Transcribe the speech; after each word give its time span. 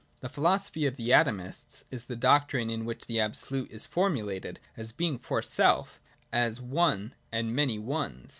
The 0.21 0.29
philosophy 0.29 0.87
of 0.87 0.95
the 0.95 1.09
Atomists 1.11 1.83
is 1.91 2.05
the 2.05 2.15
doctrine 2.15 2.71
in 2.71 2.85
which 2.85 3.05
the 3.05 3.19
Absolute 3.19 3.71
is 3.71 3.85
formulated 3.85 4.59
as 4.75 4.91
Being 4.91 5.19
for 5.19 5.43
self, 5.43 6.01
as 6.33 6.59
One, 6.59 7.13
and 7.31 7.55
many 7.55 7.77
ones. 7.77 8.29